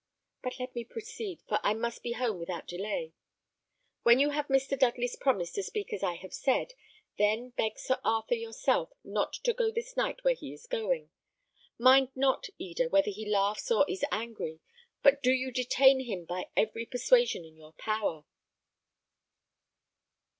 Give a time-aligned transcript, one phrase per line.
[0.41, 3.13] But let me proceed, for I must be home without delay.
[4.01, 4.75] When you have Mr.
[4.75, 6.73] Dudley's promise to speak as I have said,
[7.19, 11.11] then beg Sir Arthur yourself not to go this night where he is going.
[11.77, 14.59] Mind not, Eda, whether he laughs or is angry,
[15.03, 18.25] but do you detain him by every persuasion in your power."